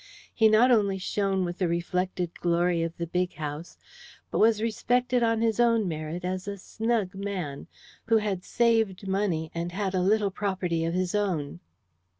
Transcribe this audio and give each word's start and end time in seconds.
He 0.33 0.49
not 0.49 0.71
only 0.71 0.97
shone 0.97 1.45
with 1.45 1.59
the 1.59 1.67
reflected 1.67 2.33
glory 2.39 2.81
of 2.81 2.97
the 2.97 3.05
big 3.05 3.35
house, 3.35 3.77
but 4.31 4.39
was 4.39 4.59
respected 4.59 5.21
on 5.21 5.41
his 5.41 5.59
own 5.59 5.87
merit 5.87 6.25
as 6.25 6.47
a 6.47 6.57
"snug" 6.57 7.13
man, 7.13 7.67
who 8.05 8.17
had 8.17 8.43
saved 8.43 9.07
money, 9.07 9.51
and 9.53 9.71
had 9.71 9.93
a 9.93 10.01
little 10.01 10.31
property 10.31 10.83
of 10.85 10.95
his 10.95 11.13
own. 11.13 11.59